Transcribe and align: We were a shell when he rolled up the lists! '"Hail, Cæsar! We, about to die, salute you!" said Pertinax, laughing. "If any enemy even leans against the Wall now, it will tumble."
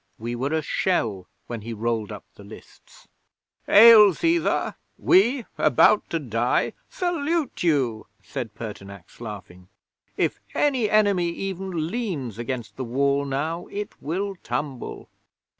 We 0.17 0.35
were 0.35 0.51
a 0.51 0.63
shell 0.63 1.27
when 1.45 1.61
he 1.61 1.73
rolled 1.73 2.11
up 2.11 2.25
the 2.33 2.43
lists! 2.43 3.07
'"Hail, 3.67 4.13
Cæsar! 4.13 4.73
We, 4.97 5.45
about 5.59 6.09
to 6.09 6.17
die, 6.17 6.73
salute 6.89 7.61
you!" 7.61 8.07
said 8.23 8.55
Pertinax, 8.55 9.21
laughing. 9.21 9.67
"If 10.17 10.39
any 10.55 10.89
enemy 10.89 11.29
even 11.29 11.91
leans 11.91 12.39
against 12.39 12.77
the 12.77 12.83
Wall 12.83 13.25
now, 13.25 13.67
it 13.67 13.93
will 14.01 14.35
tumble." 14.41 15.07